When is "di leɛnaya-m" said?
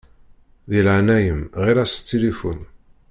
0.69-1.41